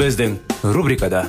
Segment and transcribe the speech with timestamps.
[0.00, 0.38] Біздің
[0.72, 1.26] рубрикада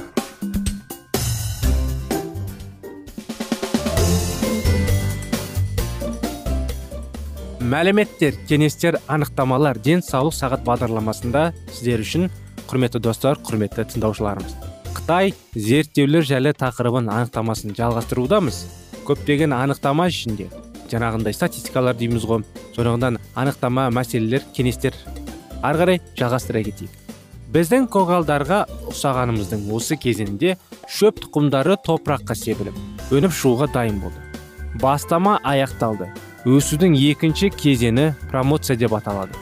[7.59, 11.41] мәліметтер кеңестер анықтамалар денсаулық сағат бағдарламасында
[11.73, 12.29] сіздер үшін
[12.69, 14.55] құрметті достар құрметті тыңдаушыларымыз
[15.01, 15.35] қытай
[15.67, 18.61] зерттеулер жайлы тақырыбын анықтамасын жалғастырудамыз
[19.09, 20.47] көптеген анықтама ішінде
[20.93, 24.95] жаңағындай статистикалар дейміз ғой сонығынан анықтама мәселелер кеңестер
[25.59, 27.00] ары қарай жалғастыра кетейік
[27.51, 30.55] біздің көгалдарға ұқсағанымыздың осы кезеңінде
[30.87, 32.77] шөп тұқымдары топыраққа себіліп
[33.11, 34.21] өніп шығуға дайын болды.
[34.79, 36.07] Бастама аяқталды.
[36.47, 39.35] Өсудің екінші кезеңі промоция деп аталады.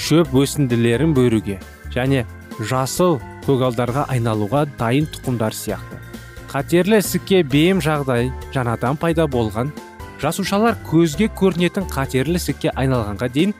[0.00, 1.58] Шөп өсінділерін бөруге
[1.92, 2.24] және
[2.58, 6.00] жасыл көгалдарға айналуға дайын тұқымдар сияқты.
[6.48, 9.74] Қатерлі ісікке бейім жағдай жаңадан пайда болған
[10.22, 13.54] жасушалар көзге көрінетін қатерлі ісікке айналғанға дейін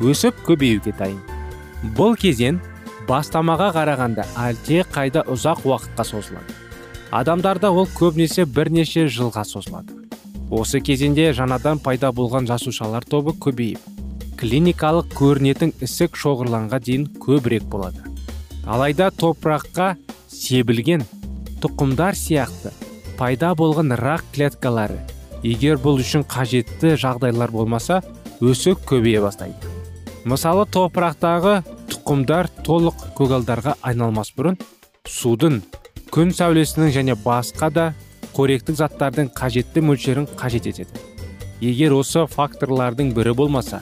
[0.00, 1.20] өсіп көбеюге дайын.
[1.96, 2.60] Бұл кезең
[3.06, 6.56] бастамаға қарағанда әлде қайда ұзақ уақытқа созылады.
[7.14, 9.94] Адамдарда ол көбінесе бірнеше жылға созылады.
[10.50, 13.96] Осы кезеңде жаңадан пайда болған жасушалар тобы көбейіп
[14.36, 18.02] клиникалық көрінетін ісік шоғырланға дейін көбірек болады.
[18.66, 19.94] Алайда топыраққа
[20.28, 21.04] себілген
[21.62, 22.74] тұқымдар сияқты
[23.16, 24.98] пайда болған рак клеткалары
[25.42, 28.02] егер бұл үшін қажетті жағдайлар болмаса
[28.44, 29.56] өсіп көбейе бастайды.
[30.28, 34.58] Мысалы топырақтағы тұқымдар толық көгалдарға айналмас бұрын
[35.08, 35.60] судың
[36.14, 37.86] күн сәулесінің және басқа да
[38.36, 41.00] қоректік заттардың қажетті мөлшерін қажет етеді.
[41.60, 43.80] Егер осы факторлардың бірі болмаса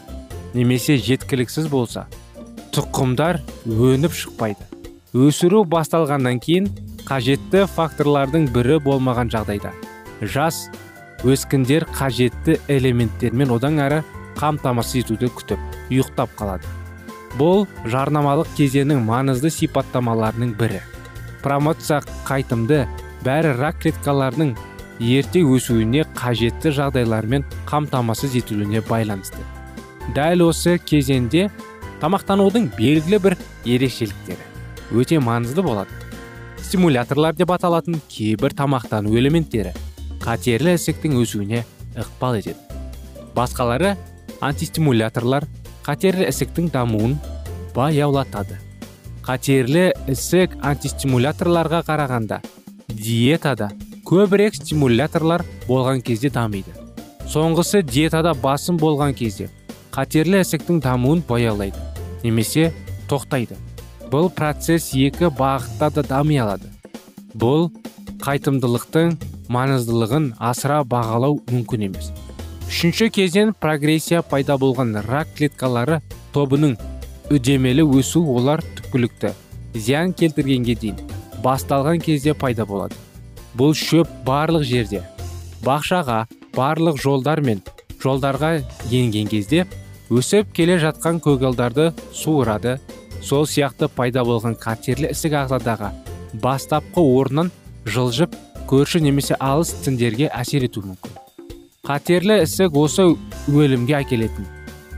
[0.54, 2.06] немесе жеткіліксіз болса
[2.74, 4.68] тұқымдар өніп шықпайды.
[5.14, 6.70] Өсіру басталғаннан кейін
[7.08, 9.74] қажетті факторлардың бірі болмаған жағдайда
[10.22, 10.68] жас
[11.24, 14.00] өскіндер қажетті элементтермен одан әрі
[14.38, 15.60] қамтамасыз етуді күтіп
[15.90, 16.83] ұйықтап қалады.
[17.38, 20.80] Бұл жарнамалық кезеңнің маңызды сипаттамаларының бірі.
[21.42, 22.84] Промоция қайтымды
[23.24, 24.54] бәрі рак клеткаларының
[25.00, 29.42] ерте өсуіне қажетті жағдайлармен қамтамасыз етілуіне байланысты.
[30.14, 31.48] Дәл осы кезеңде
[32.02, 34.52] тамақтанудың белгілі бір ерекшеліктері
[34.94, 35.90] өте маңызды болады.
[36.60, 39.74] Стимуляторлар деп аталатын кейбір тамақтану элементтері
[40.22, 41.64] қатерлі ісіктің өсуіне
[41.96, 42.60] ықпал етеді.
[43.34, 43.94] Басқалары
[44.40, 45.46] антистимуляторлар
[45.84, 47.18] қатерлі ісіктің дамуын
[47.74, 48.56] баяулатады.
[49.24, 52.38] Қатерлі ісік антистимуляторларға қарағанда
[52.88, 53.68] диетада
[54.08, 56.72] көбірек стимуляторлар болған кезде дамиды.
[57.28, 59.50] Соңғысы диетада басым болған кезде
[59.92, 61.80] қатерлі ісіктің дамуын баяулайды
[62.24, 62.70] немесе
[63.08, 63.60] тоқтайды.
[64.08, 66.72] Бұл процесс екі бағытта да дами алады.
[67.36, 67.68] Бұл
[68.24, 69.16] қайтымдылықтың
[69.52, 72.12] маңыздылығын асыра бағалау мүмкін емес.
[72.74, 76.00] Үшінші кезең прогрессия пайда болған рак клеткалары
[76.34, 76.72] тобының
[77.30, 79.30] үдемелі өсу олар түпкілікті.
[79.76, 80.98] Зиян келтіргенге дейін
[81.44, 82.98] басталған кезде пайда болады.
[83.54, 85.04] Бұл шөп барлық жерде
[85.62, 86.24] бақшаға
[86.58, 87.62] барлық жолдар мен
[88.02, 88.56] жолдарға
[88.90, 89.68] енген кезде
[90.10, 92.80] өсіп келе жатқан көгалдарды суырады.
[93.22, 95.94] Сол сияқты пайда болған қатерлі ісік ағзадағы
[96.42, 97.54] бастапқы орнын
[97.86, 98.34] жылжып
[98.66, 101.23] көрші немесе алыс тіндерге әсер етуі мүмкін.
[101.84, 103.04] Қатерлі ісік осы
[103.52, 104.46] өлімге әкелетін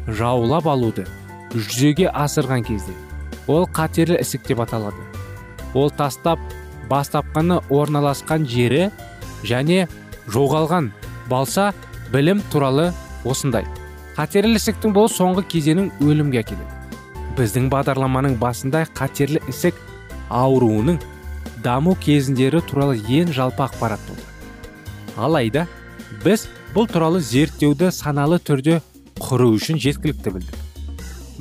[0.07, 1.03] жаулап алуды
[1.51, 2.93] жүзеге асырған кезде.
[3.51, 5.03] Ол қатерлі ісік деп аталады.
[5.75, 6.39] Ол тастап
[6.87, 8.93] бастапқаны орналасқан жері
[9.43, 9.89] және
[10.31, 10.93] жоғалған
[11.27, 11.73] балса
[12.13, 12.93] білім туралы
[13.27, 13.67] осындай.
[14.15, 16.71] Қатерлі ісіктің бұл соңғы кезеңнің өлімге әкеледі.
[17.35, 19.81] Біздің бағдарламаның басында қатерлі ісік
[20.31, 21.01] ауруының
[21.67, 24.23] даму кезіндері туралы ең жалпы ақпарат болды.
[25.17, 25.67] Алайда
[26.23, 28.83] біз бұл туралы зерттеуді саналы түрде
[29.17, 30.59] құру үшін жеткілікті білдік.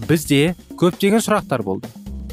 [0.08, 1.90] Бізде көптеген сұрақтар болды.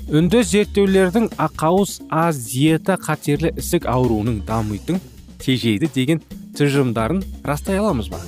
[0.06, 5.02] Үнді зерттеулердің ақауыз аз диета қатерлі ісік ауруының дамитын
[5.42, 6.22] тежейді деген
[6.54, 8.22] тұжырымдарын растай аламыз ба?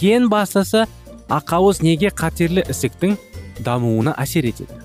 [0.00, 0.86] Ең бастысы
[1.28, 3.18] ақауыз неге қатерлі ісіктің
[3.60, 4.80] дамуына әсер етеді?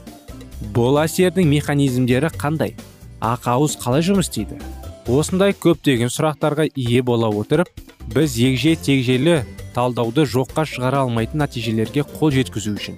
[0.75, 2.75] Бұл әсердің механизмдері қандай?
[3.23, 4.59] Ақауыз қалай жұмыс істейді?
[5.07, 7.71] Осындай көптеген сұрақтарға ие бола отырып
[8.13, 9.41] біз егже тегжейлі
[9.75, 12.97] талдауды жоққа шығара алмайтын нәтижелерге қол жеткізу үшін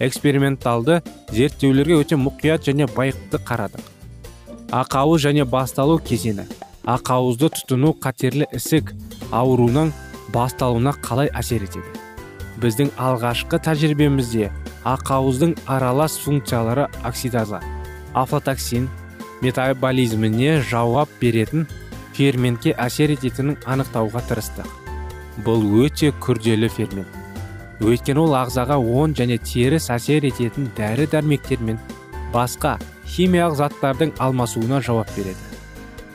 [0.00, 1.00] эксперименталды
[1.32, 3.84] зерттеулерге өте мұқият және байыпты қарадық.
[4.74, 6.46] Ақауыз және басталу кезеңі
[6.86, 8.92] ақауызды тұтыну қатерлі ісік
[9.30, 9.92] ауруының
[10.34, 11.86] басталуына қалай әсер етеді?
[12.62, 14.50] Біздің алғашқы тәжірибемізде
[14.86, 17.60] ақауыздың аралас функциялары оксидаза
[18.14, 18.88] афлатоксин
[19.42, 21.66] метаболизміне жауап беретін
[22.16, 24.72] ферментке әсер ететінін анықтауға тырыстық
[25.44, 27.08] бұл өте күрделі фермент.
[27.84, 31.80] Өйткені ол ағзаға оң және теріс әсер ететін дәрі дәрмектер мен
[32.32, 32.76] басқа
[33.12, 35.36] химиялық заттардың алмасуына жауап береді.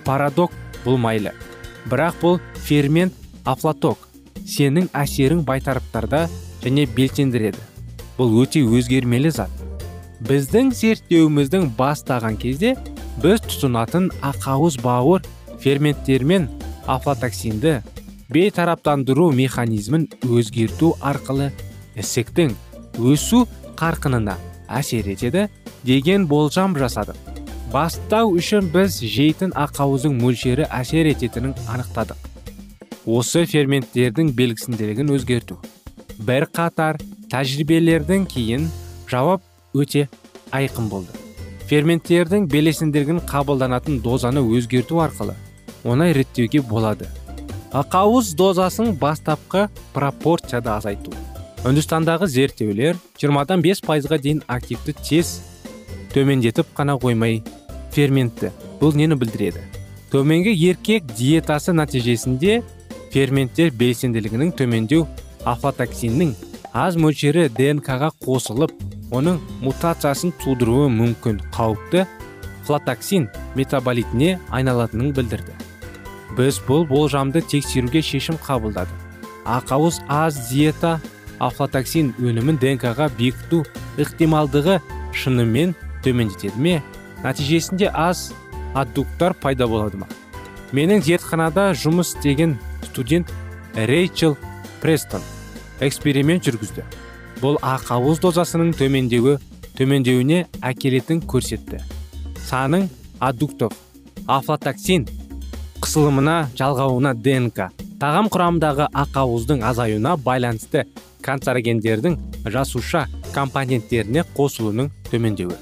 [0.06, 0.56] Парадок
[0.86, 1.36] бұл майлы
[1.86, 3.14] бірақ бұл фермент
[3.46, 4.08] афлаток
[4.46, 6.28] сенің әсерің байтарыптарда
[6.64, 7.62] және белсендіреді.
[8.18, 9.54] Бұл өте өзгермелі зат.
[10.26, 12.74] Біздің зерттеуіміздің бастаған кезде
[13.22, 15.22] біз тұтынатын ақауыз бауыр
[15.64, 16.26] ферменттер
[16.88, 17.82] афлатоксинді
[18.30, 21.52] бейтараптандыру механизмін өзгерту арқылы
[21.96, 22.56] ісіктің
[22.98, 23.46] өсу
[23.78, 24.38] қарқынына
[24.68, 25.50] әсер етеді
[25.84, 27.32] деген болжам жасадық
[27.72, 32.18] бастау үшін біз жейтін ақауыздың мөлшері әсер ететінін анықтадық.
[33.08, 35.56] Осы ферменттердің белгісінділігін өзгерту.
[36.28, 37.00] Бір қатар
[37.32, 38.68] тәжірибелердің кейін
[39.10, 40.10] жауап өте
[40.52, 41.16] айқын болды.
[41.72, 45.38] Ферменттердің белесінділігін қабылданатын дозаны өзгерту арқылы
[45.84, 47.08] оңай реттеуге болады.
[47.72, 51.14] Ақауыз дозасын бастапқы пропорцияда азайту.
[51.64, 55.40] Үндістандағы зерттеулер 20 5 пайызға дейін активті тез
[56.14, 57.44] төмендетіп қана қоймай
[57.94, 58.52] ферментті.
[58.82, 59.62] Бұл нені білдіреді?
[60.12, 62.62] Төменгі еркек диетасы нәтижесінде
[63.14, 65.06] ферменттер белсенділігінің төмендеу
[65.48, 66.34] афлатоксиннің
[66.74, 68.74] аз мөлшері днк-ға қосылып
[69.16, 71.40] оның мутациясын тудыруы мүмкін.
[71.56, 72.08] Қауіпті
[72.68, 75.61] флатоксин метаболитіне айналатынын білдірді.
[76.38, 78.96] Біз бұл болжамды тексеруге шешім қабылдадық.
[79.46, 81.00] Ақауыз аз диета
[81.42, 83.64] афлатоксин өнімін днк-ға бекіту
[84.00, 84.80] ықтималдығы
[85.18, 85.76] шынымен
[86.06, 86.80] төмендетеді ме?
[87.24, 88.32] Нәтижесінде аз
[88.74, 90.08] аддуктар пайда болады ма?
[90.72, 92.58] Менің зертханада жұмыс істеген
[92.88, 93.32] студент
[93.76, 94.38] рейчел
[94.82, 95.22] престон
[95.82, 96.86] эксперимент жүргізді.
[97.42, 99.40] Бұл ақауыз дозасының төмендеуі
[99.78, 101.82] төмендеуіне әкелетін көрсетті.
[102.46, 102.88] Саның
[103.20, 103.74] аддуктов
[104.28, 105.08] афлатоксин
[105.82, 107.72] қысылымына жалғауына днк.
[108.02, 110.86] Тағам құрамындағы ақауыздың азаюына байланысты
[111.26, 112.18] канцерогендердің
[112.54, 115.58] жасуша компоненттеріне қосылуының төмендеуі.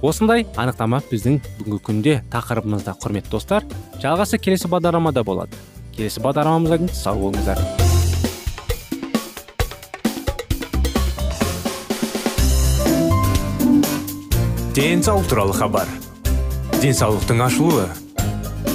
[0.00, 3.66] Осындай анықтама біздің бүгінгі күнде тақырыбымызда құрметті достар.
[3.98, 5.58] Жалғасы келесі бағдарламада болады.
[5.96, 7.58] Келесі бағдарламамызға дейін сау болыңыздар.
[14.78, 15.88] Денсаулық туралы хабар.
[16.78, 17.88] Денсаулықтың ашылуы.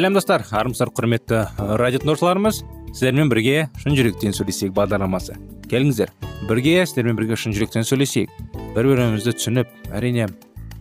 [0.00, 0.40] Сәлем достар.
[0.48, 1.38] Армысыздар құрметті
[1.76, 2.62] радио тыңдаушыларымыз
[2.94, 5.34] сіздермен бірге шын жүректен сөйлесейік бағдарламасы.
[5.68, 6.14] Келіңіздер.
[6.48, 8.32] Бірге сіздермен бірге шын жүректен сөйлесейік.
[8.72, 10.30] Бір бірімізді түсініп әрине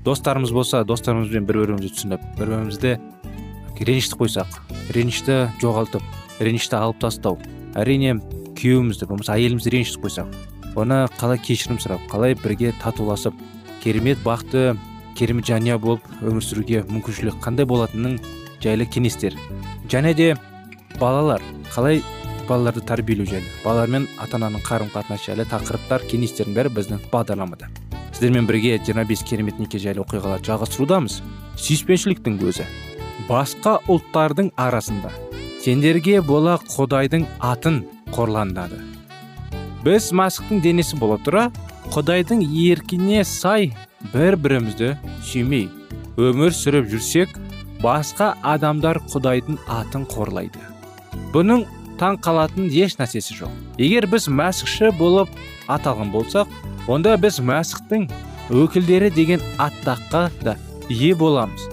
[0.08, 2.96] достарымыз болса достарымызбен бір бірімізді түсініп бір бірімізді
[3.90, 4.56] ренішті қойсақ
[4.96, 7.36] ренішті жоғалтып ренішті алып тастау
[7.76, 8.22] әрине
[8.56, 13.36] күйеуімізді болмаса әйелімізді ренішті қойсақ оны қалай кешірім сұрап қалай бірге татуласып
[13.84, 14.78] керемет бақытты
[15.20, 18.20] керемет жанұя болып өмір сүруге мүмкіншілік қандай болатынын
[18.64, 19.36] жайлы кеңестер
[19.92, 20.36] және де
[21.00, 22.04] балалар қалай
[22.48, 23.48] балаларды тәрбиелеу жайлы?
[23.64, 27.70] Балалар ата ананың қарым қатынасы жайлы тақырыптар кеңестердің бәрі біздің бағдарламада.
[28.14, 31.22] Сіздермен бірге 25 керемет неке жайлы оқиғаларды жалғастырудамыз.
[31.62, 32.66] Сүйіспеншіліктің өзі
[33.30, 35.14] басқа ұлттардың арасында.
[35.62, 37.84] Сендерге бола құдайдың атын
[38.16, 38.80] қорланады
[39.84, 41.46] біз мәсіхтің денесі бола тұра
[41.94, 43.70] құдайдың еркіне сай
[44.12, 44.90] бір бірімізді
[45.24, 45.70] сүймей
[46.20, 47.32] өмір сүріп жүрсек
[47.84, 50.60] басқа адамдар құдайдың атын қорлайды.
[51.34, 51.66] Бұның
[52.00, 53.54] таң қалатын еш нәрсесі жоқ.
[53.80, 55.32] Егер біз мәсіхші болып
[55.72, 56.52] аталған болсақ
[56.92, 58.08] онда біз мәсіхтің
[58.50, 60.56] өкілдері деген аттаққа да
[60.90, 61.68] ие боламыз.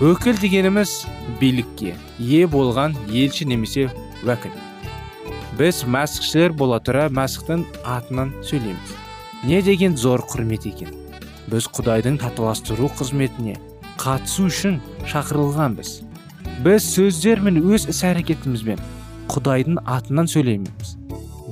[0.00, 1.06] Өкіл дегеніміз
[1.40, 3.88] билікке ие болған елші немесе
[4.22, 4.54] уәкіл.
[5.58, 8.92] Біз мәсіхшілер бола тұра мәсіхтің атынан сөйлейміз.
[9.48, 10.92] Не деген зор құрмет екен?
[11.48, 13.56] Біз құдайдың татуластыру қызметіне
[14.00, 15.92] қатысу үшін шақырылғанбыз
[16.64, 16.86] біз.
[16.86, 18.80] Сөздер мен өз іс әрекетімізбен
[19.32, 20.94] құдайдың атынан сөйлейміз.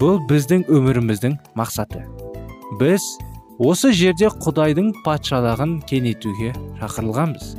[0.00, 2.04] Бұл біздің өміріміздің мақсаты.
[2.80, 3.04] Біз
[3.62, 7.54] осы жерде құдайдың патшалығын кеңейтуге шақырылғанбыз.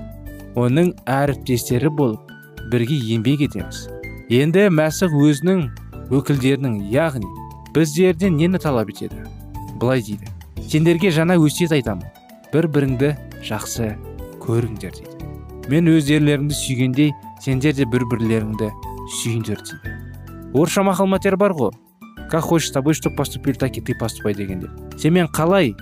[0.56, 2.32] Оның әріптестері болып
[2.72, 3.86] бірге еңбек етеміз.
[4.32, 5.68] Енді мәсіх өзінің
[6.16, 7.30] өкілдерінің яғни
[7.76, 9.22] біздерден нені талап етеді?
[9.80, 10.32] Былай дейді.
[10.66, 12.08] Сендерге жаңа өсиет айтамын.
[12.54, 13.14] Бір біріңді
[13.46, 13.94] жақсы
[14.46, 15.32] көріңдер дейді.
[15.70, 18.70] Мен өздеріңді сүйгендей сендер де бір бірлеріңді
[19.20, 19.96] сүйіңдер дейді.
[20.56, 21.74] Орысша мақал мәтел бар ғой.
[22.30, 24.70] Как хочешь с тобой чтоб поступили так и ты поступай дегенде.
[24.98, 25.76] Сенімен қалай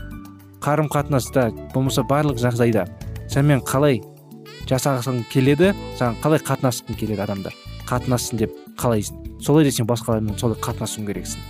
[0.62, 2.88] қарым қатынаста болмаса барлық жағдайда
[3.30, 4.02] сенімен қалай
[4.68, 7.54] жасағың келеді саған қалай қатынасқың келеді адамдар?
[7.88, 9.40] Қатынассын деп қалайсың?
[9.42, 11.44] Солай де сен басқалармен солай қатынасуың керексің.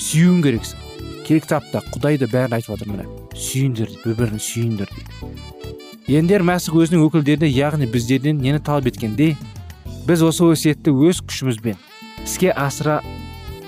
[0.00, 0.84] Сүюің керексің.
[1.26, 3.08] Керек кітапта құдай да бәрін айтып жатыр міне.
[3.36, 5.59] Сүйіңдер бір бірін сүйіңдер дейді.
[6.08, 9.34] Ендер мәсіх өзінің өкілдеріне яғни біздерден нені талап еткендей
[10.08, 11.76] біз осы өсиетті өз күшімізбен
[12.24, 13.00] іске асыра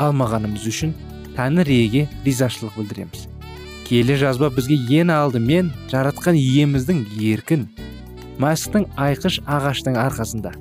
[0.01, 0.95] алмағанымыз үшін
[1.37, 3.29] тәңір иеге ризашылық білдіреміз.
[3.87, 7.69] Келе жазба бізге ең алдымен жаратқан иеміздің еркін
[8.41, 10.55] мәсіхтің айқыш ағаштың арқасында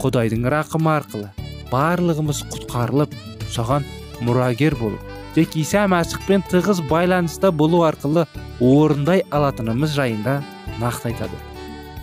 [0.00, 1.30] құдайдың рақымы арқылы
[1.72, 3.16] барлығымыз құтқарылып
[3.52, 3.84] соған
[4.24, 8.24] мұрагер болып тек иса мәсіхпен тығыз байланыста болу арқылы
[8.64, 10.40] орындай алатынымыз жайында
[10.80, 11.38] нақты айтады.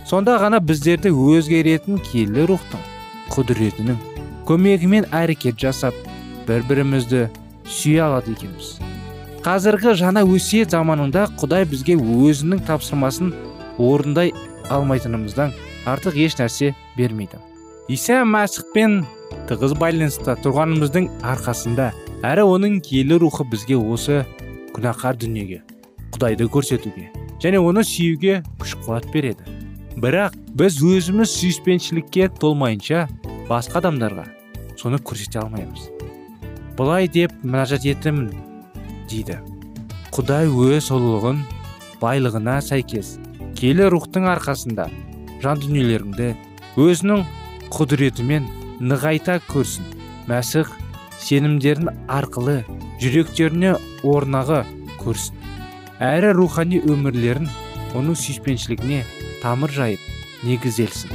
[0.06, 2.82] Сонда ғана біздерді өзгеретін киелі рухтың
[3.34, 3.96] құдіретінің
[4.46, 5.96] көмегімен әрекет жасап
[6.46, 7.26] бір бірімізді
[7.66, 8.76] сүйе алады екенбіз.
[9.42, 13.34] Қазіргі жаңа өсиет заманында құдай бізге өзінің тапсырмасын
[13.82, 14.32] орындай
[14.70, 15.52] алмайтынымыздан
[15.86, 17.42] артық еш нәрсе бермейді.
[17.90, 19.04] Иса мәсіхпен
[19.50, 21.92] тығыз байланыста тұрғанымыздың арқасында
[22.26, 24.24] әрі оның киелі рухы бізге осы
[24.74, 25.62] күнәқар дүниеге
[26.14, 27.10] құдайды көрсетуге
[27.42, 29.44] және оны сүюге күш қуат береді.
[29.96, 33.06] Бірақ біз өзіміз сүйіспеншілікке толмайынша
[33.48, 34.26] басқа адамдарға
[34.76, 35.88] соны көрсете алмаймыз.
[36.76, 38.30] Былай деп мінәжат етемін
[39.08, 39.38] дейді.
[40.12, 41.42] Құдай өз ұлылығын
[42.02, 43.16] байлығына сәйкес
[43.56, 44.88] келі рухтың арқасында
[45.40, 46.32] жан дүниелеріңді
[46.80, 47.24] өзінің
[47.72, 48.48] құдіретімен
[48.80, 49.88] нығайта көрсін.
[50.28, 50.72] Мәсіх
[51.22, 52.58] сенімдерін арқылы
[53.00, 54.64] жүректеріне орнағы
[55.00, 55.45] көрсін.
[56.02, 57.48] Әрі рухани өмірлерін
[57.96, 59.00] оның сүйіспеншілігіне
[59.40, 60.00] тамыр жайып
[60.44, 61.12] негізделсін.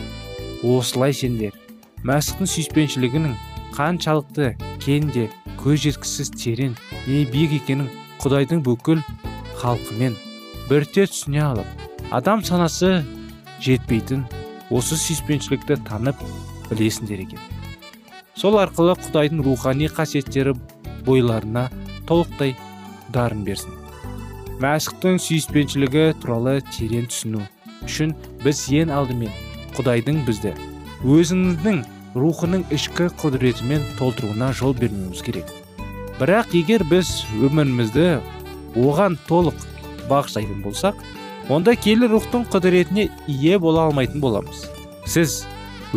[0.65, 1.53] Осылай сендер.
[2.01, 3.35] Мәсіхтің сүйіспеншілігінің
[3.75, 5.27] қаншалықты кенде
[5.61, 6.73] көз жеткісіз терең
[7.05, 7.91] не биік екенін
[8.23, 9.03] құдайдың бүкіл
[9.61, 10.17] халқымен
[10.69, 13.03] бірте түсіне алып адам санасы
[13.61, 14.25] жетпейтін
[14.73, 16.17] осы сүйіспеншілікті танып
[16.71, 17.43] білесіңдер екен.
[18.33, 20.55] Сол арқылы құдайдың рухани қасиеттері
[21.05, 21.67] бойларына
[22.09, 22.55] толықтай
[23.13, 23.80] дарын берсін.
[24.61, 27.41] Мәсіхтің сүйіспеншілігі туралы терең түсіну
[27.87, 28.11] үшін
[28.43, 29.31] біз ең алдымен
[29.77, 30.51] құдайдың бізді
[31.01, 31.79] өзіңіздің
[32.21, 35.47] рухының ішкі құдіретімен толтыруына жол бермеуіміз керек.
[36.19, 37.09] Бірақ егер біз
[37.41, 38.05] өмірімізді
[38.77, 39.63] оған толық
[40.11, 40.99] бағыштайтын болсақ
[41.49, 44.67] онда келі рухтың құдіретіне ие бола алмайтын боламыз.
[45.09, 45.45] Сіз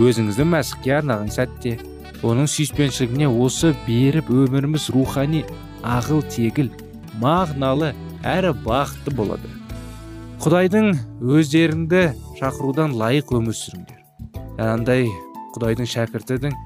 [0.01, 1.77] өзіңізді мәсіхке арнаған сәтте
[2.25, 5.45] оның сүйіспеншілігіне осы беріп өміріміз рухани
[5.85, 6.73] ағыл тегіл
[7.21, 7.93] мағыналы
[8.25, 9.51] әрі бақытты болады.
[10.41, 12.03] Құдайдың өздеріңді
[12.39, 14.01] шақырудан лайық өмір сүріңдер.
[14.59, 15.11] Жаңағындай
[15.55, 16.57] құдайдың шәкіртідің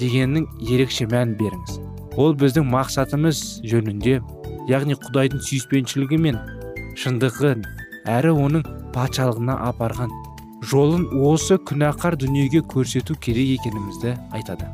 [0.00, 1.80] дегеннің ерекше мән беріңіз.
[2.20, 4.20] Ол біздің мақсатымыз жөнінде
[4.70, 6.38] яғни құдайдың сүйіспеншілігі мен
[7.00, 7.66] шындығын
[8.14, 10.14] әрі оның патшалығына апарған
[10.70, 14.70] жолын осы күнәқар дүниеге көрсету керек екенімізді айтады.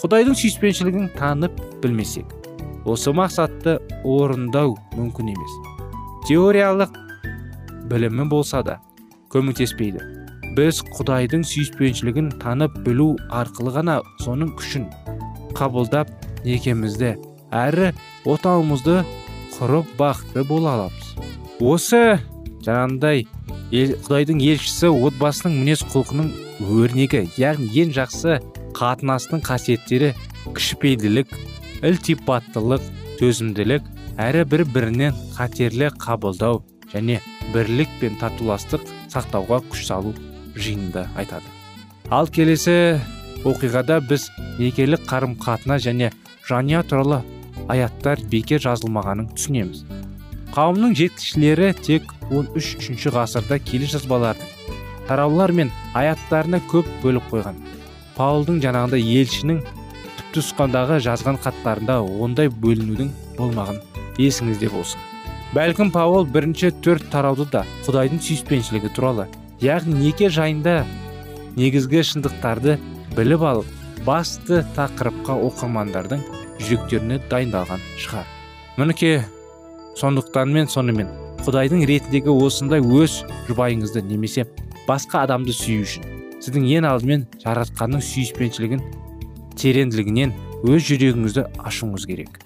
[0.00, 2.32] Құдайдың сүйіспеншілігін танып білмесек
[2.88, 5.56] осы мақсатты орындау мүмкін емес.
[6.28, 6.94] Теориялық
[7.90, 8.78] білімі болса да
[9.32, 10.02] көмектеспейді.
[10.56, 14.88] Біз құдайдың сүйіспеншілігін танып білу арқылы ғана соның күшін
[15.58, 16.10] қабылдап
[16.44, 17.14] некемізді
[17.54, 17.92] әрі
[18.26, 19.00] отауымызды
[19.56, 21.14] құрып бақытты бола аламыз.
[21.60, 22.18] Осы
[22.64, 23.26] жаңағындай
[23.70, 26.32] құдайдың елшісі отбасының мінез құлқының
[26.66, 28.40] өрнегі яғни ең жақсы
[28.76, 30.14] қатынастың қасиеттері
[30.56, 31.34] кішіпейілділік
[31.86, 32.82] ілтипаттылық
[33.20, 33.84] төзімділік
[34.20, 36.62] әрі бір бірінен қатерлі қабылдау
[36.92, 37.18] және
[37.52, 40.14] бірлік пен татуластық сақтауға күш салу
[40.56, 41.44] жиынды айтады.
[42.08, 42.98] Ал келесі
[43.44, 46.10] оқиғада біз некелік қарым қатынас және
[46.48, 47.20] жанұя туралы
[47.68, 49.84] аяттар бекер жазылмағанын түсінеміз.
[50.56, 54.56] Қауымның жеткішілері тек 13-ші ғасырда келе жазбалардың
[55.10, 57.60] тараулар мен аяттарына көп бөліп қойған.
[58.16, 59.62] Паулдың жаңағындай елшінің
[60.30, 63.80] түпнұсқадағы жазған хаттарында ондай бөлінудің болмаған
[64.20, 65.00] есіңізде болсын.
[65.54, 69.26] Бәлкім паул бірінші төрт тарауды да құдайдың сүйіспеншілігі туралы
[69.62, 70.84] яғни неке жайында
[71.58, 72.76] негізгі шындықтарды
[73.16, 73.72] біліп алып
[74.06, 76.22] басты тақырыпқа оқырмандардың
[76.62, 78.30] жүректеріне дайындалған шығар.
[78.78, 79.24] Мінекей
[79.98, 81.10] сондықтан мен сонымен
[81.42, 84.46] құдайдың ретіндегі осындай өз жұбайыңызды немесе
[84.86, 86.06] басқа адамды сүю үшін
[86.40, 88.84] сіздің ең алдымен жаратқанның сүйіспеншілігін
[89.58, 90.34] тереңділігінен
[90.68, 92.38] өз жүрегіңізді ашуыңыз керек.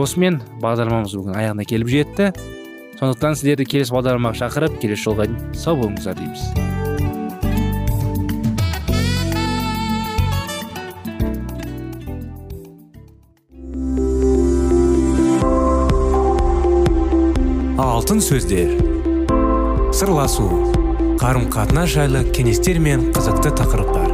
[0.00, 2.30] Осымен бағдарламамыз бүгін аяғына келіп жетті.
[2.98, 6.42] Сондықтан сіздерді келесі бағдарламаға шақырып келесі жолға дейін сау болыңыздар дейміз.
[17.78, 18.74] Алтын сөздер.
[19.94, 20.48] Сырласу.
[21.18, 24.13] Қарым қатынас жайлы кеңестер мен қызықты тақырыптар.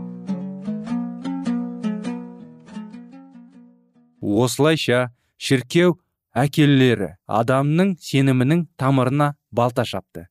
[4.21, 5.97] Осылайша шіркеу
[6.37, 10.27] әкелері адамның сенімінің тамырына балта шапты.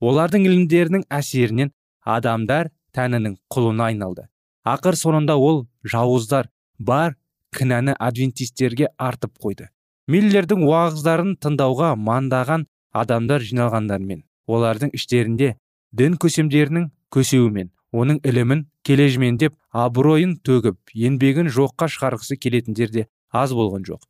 [0.00, 1.70] Олардың ілімдерінің әсерінен
[2.04, 4.26] адамдар тәнінің құлына айналды.
[4.64, 7.16] Ақыр соңында ол жауыздар бар
[7.54, 9.68] кінәні адвентистерге артып қойды.
[10.10, 15.54] Миллердің уағыздарын тыңдауға мандаған адамдар жиналғандармен олардың іштерінде
[15.96, 19.54] дін көсемдерінің көсеуімен оның ілімін кележмендеп
[19.84, 24.02] абыройын төгіп еңбегін жоққа шығарғысы келетіндер де аз болған жоқ.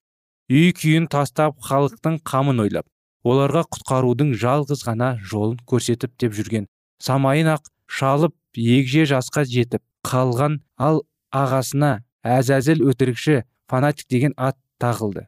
[0.53, 2.87] Үй күйін тастап халықтың қамын ойлап
[3.25, 6.67] оларға құтқарудың жалғыз ғана жолын көрсетіп деп жүрген.
[7.01, 11.01] Самайын ақ шалып егже жасқа жетіп қалған ал
[11.33, 15.27] ағасына әзәзіл өтірікші фанатик деген ат тағылды.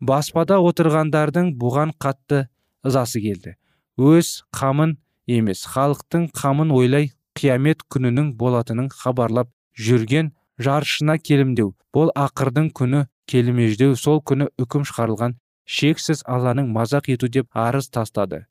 [0.00, 2.46] Баспада отырғандардың бұған қатты
[2.84, 3.56] ызасы келді.
[3.96, 4.96] Өз қамын
[5.26, 11.74] емес халықтың қамын ойлай қиямет күнінің болатынын хабарлап жүрген жаршына келімдеу.
[11.92, 15.36] Бұл ақырдың күні келмеждеу сол күні үкім шығарылған
[15.76, 18.44] шексіз алланың мазақ ету деп арыз тастады.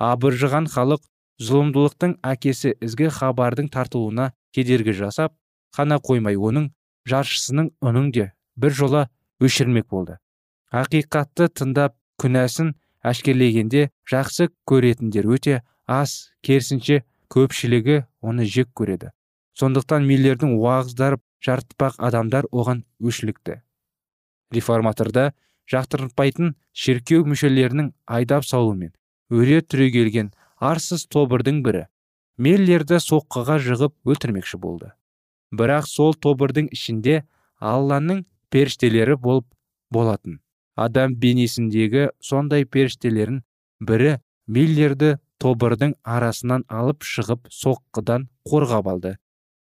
[0.00, 1.02] Абыржыған халық
[1.42, 5.34] зұлымдылықтың әкесі ізгі хабардың тартылуына кедергі жасап
[5.76, 6.70] қана қоймай оның
[7.08, 9.08] жаршысының үнін де бір жола
[9.40, 10.18] өшірмек болды.
[10.72, 19.10] Ақиқатты тыңдап күнәсін әшкерлегенде жақсы көретіндер өте аз керісінше көпшілігі оны жек көреді.
[19.58, 23.60] Сондықтан миллердің уағыздары жартыпақ адамдар оған өшілікті.
[24.54, 25.30] Реформаторда
[25.72, 28.92] жақтыртпайтын шіркеу мүшелерінің айдап салуымен
[29.32, 31.86] өре түрегелген арсыз тобырдың бірі
[32.42, 34.92] меллерді соққыға жығып өлтірмекші болды.
[35.52, 37.22] Бірақ сол тобырдың ішінде
[37.60, 39.46] алланың періштелері болып
[39.92, 40.40] болатын.
[40.76, 43.42] Адам бейнесіндегі сондай періштелерін
[43.80, 49.16] бірі миллерді тобырдың арасынан алып шығып соққыдан қорғап алды.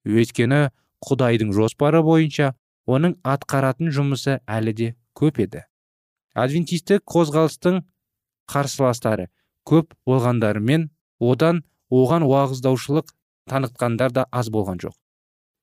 [0.07, 0.69] Өйткені
[1.03, 2.53] құдайдың жоспары бойынша
[2.87, 5.65] оның атқаратын жұмысы әлі де көп еді.
[6.35, 7.83] Адвентистік қозғалыстың
[8.51, 9.29] қарсыластары
[9.69, 10.89] көп болғандарымен
[11.21, 13.13] одан оған уағыздаушылық
[13.51, 14.95] танытқандар да аз болған жоқ.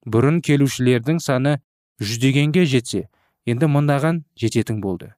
[0.05, 1.57] Бұрын келушілердің саны
[1.99, 3.07] жүздегенге жетсе
[3.49, 5.13] енді мыңдаған жететін болды.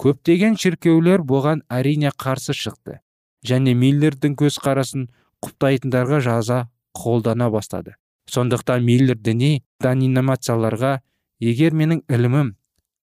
[0.00, 3.00] Көптеген шіркеулер бұған әрине қарсы шықты
[3.46, 5.08] және миллердің көзқарасын
[5.44, 6.60] құптайтындарға жаза
[6.96, 7.94] қолдана бастады.
[8.28, 11.00] Сондықтан миллер діни данинамацияларға
[11.40, 12.54] егер менің ілімім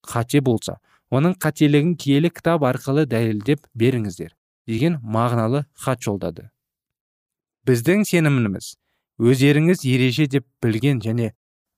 [0.07, 0.77] қате болса
[1.11, 4.33] оның қателігін киелі кітап арқылы дәлелдеп беріңіздер
[4.67, 6.49] деген мағыналы хат жолдады.
[7.67, 8.75] Біздің сеніміміз
[9.19, 11.31] өздеріңіз ереже деп білген және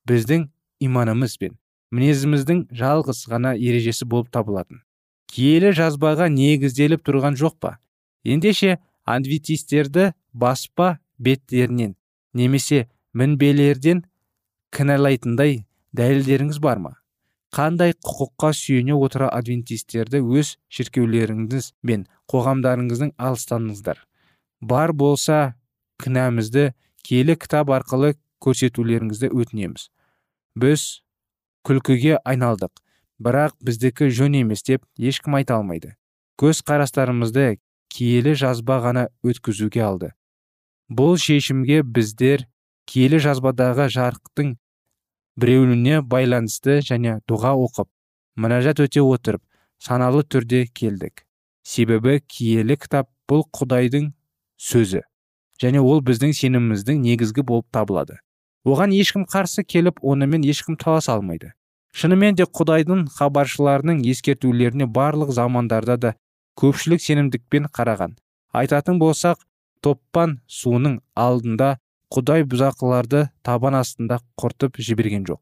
[0.09, 0.49] біздің
[0.83, 1.57] иманымыз бен
[1.95, 4.81] мінезіміздің жалғыз ғана ережесі болып табылатын.
[5.29, 7.77] Киелі жазбаға негізделіп тұрған жоқ па?
[8.25, 11.95] Ендеше адвентистерді баспа беттерінен
[12.33, 14.03] немесе мінбелерден
[14.75, 15.63] кінәлайтындай
[15.95, 16.93] дәлелдеріңіз бар ма?
[17.55, 24.05] Қандай құқыққа сүйене отыра адвентистерді өз шіркеулеріңіз бен қоғамдарыңыздың алыстаңыздар
[24.61, 25.55] бар болса
[26.03, 26.73] кінәмізді
[27.03, 29.89] киелі кітап арқылы көрсетулеріңізді өтінеміз.
[30.59, 31.01] Біз
[31.67, 32.83] күлкіге айналдық
[33.23, 35.95] бірақ біздікі жөн емес деп ешкім айта алмайды.
[36.39, 37.59] Көз қарастарымызды
[37.91, 40.13] киелі жазба ғана өткізуге алды.
[40.89, 42.47] Бұл шешімге біздер
[42.87, 44.55] киелі жазбадағы жарықтың
[45.41, 47.89] біреуіне байланысты және дұға оқып
[48.39, 49.43] мінәжат өте отырып
[49.79, 51.25] саналы түрде келдік.
[51.63, 54.11] Себебі киелі кітап бұл құдайдың
[54.59, 55.03] сөзі
[55.61, 58.19] және ол біздің сеніміміздің негізгі болып табылады.
[58.65, 61.53] Оған ешкім қарсы келіп онымен ешкім таласа алмайды.
[61.95, 66.13] Шынымен де құдайдың хабаршыларының ескертулеріне барлық замандарда да
[66.59, 68.15] көпшілік сенімдікпен қараған.
[68.53, 69.39] Айтатын болсақ
[69.81, 71.77] топпан суының алдында
[72.13, 75.39] құдай бұзақыларды табан астында құртып жіберген жоқ.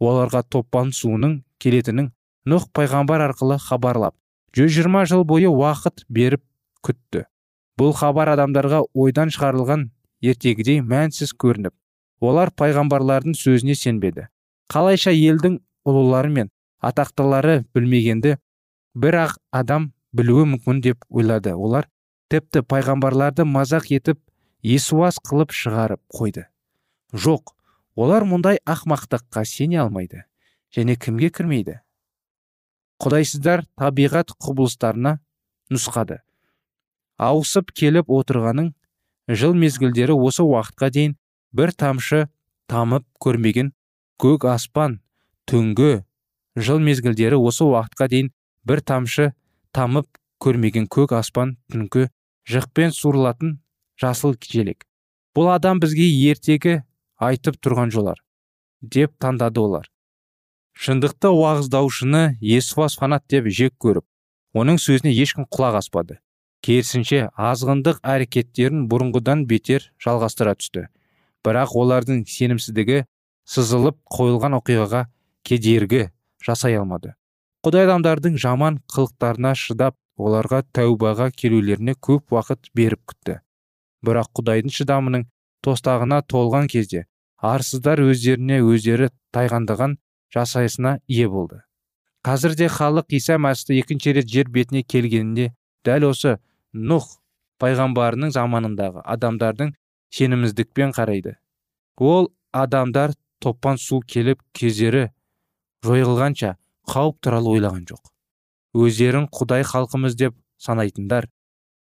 [0.00, 2.12] Оларға топпан суының келетінін
[2.48, 4.14] нұх пайғамбар арқылы хабарлап
[4.56, 6.42] 120 жыл бойы уақыт беріп
[6.86, 7.26] күтті.
[7.76, 9.90] Бұл хабар адамдарға ойдан шығарылған
[10.24, 11.74] ертегідей мәнсіз көрініп
[12.24, 14.28] олар пайғамбарлардың сөзіне сенбеді.
[14.72, 16.50] Қалайша елдің ұлылары мен
[16.80, 18.36] атақтылары білмегенді
[18.96, 21.52] бір ақ адам білуі мүмкін деп ойлады.
[21.52, 21.88] Олар
[22.32, 24.20] тіпті пайғамбарларды мазақ етіп
[24.62, 26.46] есуас қылып шығарып қойды.
[27.12, 27.54] Жоқ
[27.96, 30.24] олар мұндай ақмақтыққа сене алмайды
[30.74, 31.80] және кімге кірмейді?
[33.02, 35.18] Құдайсыздар табиғат құбылыстарына
[35.72, 36.22] нұсқады.
[37.16, 38.72] Ауысып келіп отырғаның
[39.28, 41.16] жыл мезгілдері осы уақытқа дейін
[41.56, 42.26] бір тамшы
[42.70, 43.72] тамып көрмеген
[44.22, 45.00] көк аспан
[45.50, 46.04] түнгі
[46.56, 48.32] жыл мезгілдері осы уақытқа дейін
[48.64, 49.32] бір тамшы
[49.76, 50.08] тамып
[50.42, 52.08] көрмеген көк аспан түнгі
[52.48, 53.58] жықпен суырылатын
[54.00, 54.86] жасыл желек
[55.36, 56.82] бұл адам бізге ертегі
[57.20, 58.22] айтып тұрған жолар
[58.80, 59.86] деп таңдады олар.
[60.76, 64.04] Шындықты уағыздаушыны есуас фанат деп жек көріп
[64.56, 66.18] оның сөзіне ешкім құлақ аспады.
[66.64, 70.88] Керісінше азғындық әрекеттерін бұрынғыдан бетер жалғастыра түсті.
[71.44, 73.04] Бірақ олардың сенімсіздігі
[73.48, 75.06] сызылып қойылған оқиғаға
[75.46, 76.08] кедергі
[76.44, 77.14] жасай алмады.
[77.64, 83.40] Құдай адамдардың жаман қылықтарына шыдап оларға тәубаға келулеріне көп уақыт беріп күтті.
[84.06, 85.26] Бірақ құдайдың шыдамының
[85.66, 87.06] тостағына толған кезде
[87.52, 89.96] арсыздар өздеріне өздері тайғандаған
[90.34, 91.62] жасайысына ие болды.
[92.26, 95.52] Қазір де халық иса мәсіхті екінші рет жер бетіне келгенінде
[95.86, 96.36] дәл осы
[96.74, 97.06] нұх
[97.62, 99.74] пайғамбарының заманындағы адамдардың
[100.16, 101.36] сенімсіздікпен қарайды.
[101.98, 105.10] Ол адамдар топан су келіп кездері
[105.86, 106.56] жойылғанша
[106.90, 108.02] қауіп туралы ойлаған жоқ.
[108.76, 111.28] Өздерін құдай халқымыз деп санайтындар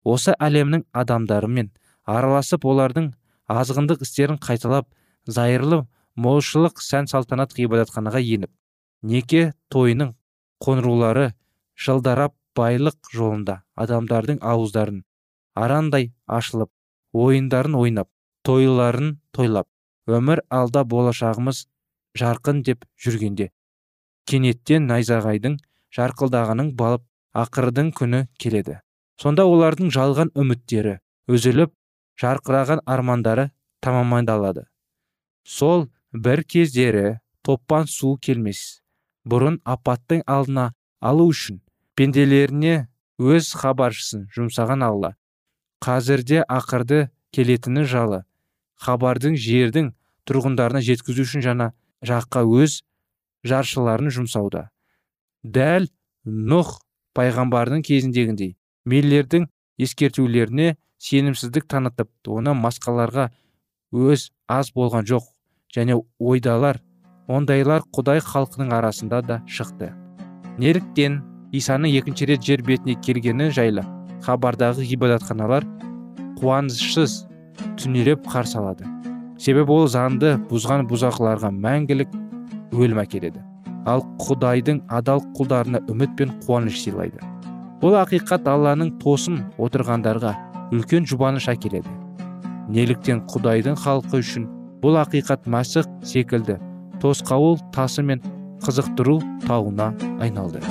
[0.03, 1.71] осы әлемнің адамдарымен
[2.15, 3.11] араласып олардың
[3.55, 4.87] азғындық істерін қайталап
[5.37, 5.81] зайырлы
[6.25, 8.51] молшылық сән салтанат ғибадатханаға еніп
[9.13, 9.43] неке
[9.75, 10.13] тойының
[10.65, 11.27] қоңыраулары
[11.85, 15.01] жылдарап байлық жолында адамдардың ауыздарын
[15.65, 16.71] арандай ашылып
[17.25, 18.09] ойындарын ойнап
[18.47, 19.67] тойларын тойлап
[20.19, 21.65] өмір алда болашағымыз
[22.21, 23.51] жарқын деп жүргенде
[24.31, 25.57] кенеттен найзағайдың
[25.95, 27.03] жарқылдағының балып
[27.35, 28.79] ақырдың күні келеді.
[29.21, 30.97] Сонда олардың жалған үміттері
[31.31, 31.73] үзіліп
[32.21, 33.49] жарқыраған армандары
[33.81, 34.67] тамамдалады.
[35.43, 38.81] Сол бір кездері топпан су келмес.
[39.25, 41.61] Бұрын апаттың алдына алу үшін
[41.97, 42.87] пенделеріне
[43.21, 45.15] өз хабаршысын жұмсаған алла.
[45.81, 48.23] Қазірде ақырды келетіні жалы
[48.81, 49.91] хабардың жердің
[50.29, 51.71] тұрғындарына жеткізу үшін жаңа
[52.05, 52.81] жаққа өз
[53.47, 54.69] жаршыларын жұмсауда.
[55.43, 55.87] Дәл
[56.25, 56.79] нұх
[57.17, 58.55] пайғамбардың кезіндегіндей
[58.89, 59.47] меллердің
[59.81, 63.29] ескертулеріне сенімсіздік танытып оны масқаларға
[63.91, 65.25] өз аз болған жоқ
[65.75, 66.81] және ойдалар
[67.27, 69.91] ондайлар құдай халқының арасында да шықты
[70.61, 71.21] неліктен
[71.57, 73.85] исаның екінші рет жер бетіне келгені жайлы
[74.25, 75.65] хабардағы ғибадатханалар
[76.39, 77.23] қуанышсыз
[77.81, 78.87] түнереп қарсы алады.
[79.41, 82.13] Себебі ол заңды бұзған бұзақыларға мәңгілік
[82.77, 83.41] өлім әкеледі.
[83.89, 87.21] Ал құдайдың адал құлдарына үміт пен қуаныш сыйлайды.
[87.81, 90.35] Бұл ақиқат алланың тосын отырғандарға
[90.71, 91.91] үлкен жұбаныш әкеледі.
[92.71, 94.47] Неліктен құдайдың халқы үшін
[94.81, 96.57] бұл ақиқат мәсіх секілді
[97.01, 98.21] тосқауыл тасы мен
[98.63, 99.91] қызықтыру тауына
[100.23, 100.61] айналды.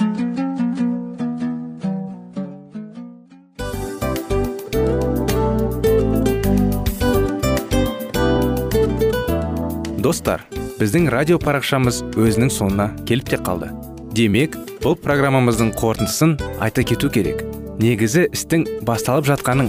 [10.01, 10.47] Достар
[10.81, 13.69] біздің радио парақшамыз өзінің соңына келіп те қалды.
[14.17, 17.45] Демек бұл программамыздың қорытындысын айта кету керек.
[17.81, 19.69] Негізі істің басталып жатқаның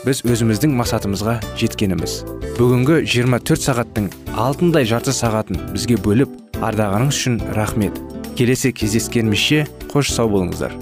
[0.00, 2.20] біз өзіміздің мақсатымызға жеткеніміз.
[2.56, 6.32] Бүгінгі 24 сағаттың алтындай жарты сағатын бізге бөліп
[6.64, 7.98] ардағаныңыз үшін рахмет.
[8.38, 10.72] Келесі кездескенімізше қош сау болыңыздар.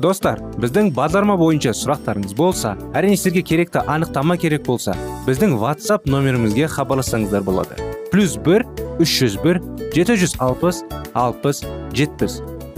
[0.00, 4.96] Достар біздің бағдарлама бойынша сұрақтарыңыз болса әрине сіздерге керекті анықтама керек болса
[5.26, 7.80] біздің whatsapp нөмірімізге хабарлассаңыздар болады.
[8.12, 8.68] Плюс бір
[9.00, 9.60] үш жүз бір
[9.96, 10.84] жеті жүз алпыс
[11.16, 11.64] алпыс
[11.96, 12.40] жетпіс.